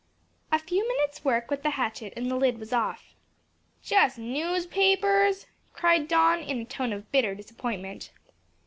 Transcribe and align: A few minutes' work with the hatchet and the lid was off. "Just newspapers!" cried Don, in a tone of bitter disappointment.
A 0.51 0.57
few 0.57 0.87
minutes' 0.87 1.23
work 1.23 1.51
with 1.51 1.61
the 1.61 1.69
hatchet 1.69 2.13
and 2.17 2.25
the 2.25 2.35
lid 2.35 2.57
was 2.57 2.73
off. 2.73 3.13
"Just 3.83 4.17
newspapers!" 4.17 5.45
cried 5.73 6.07
Don, 6.07 6.39
in 6.39 6.57
a 6.61 6.65
tone 6.65 6.91
of 6.91 7.11
bitter 7.11 7.35
disappointment. 7.35 8.09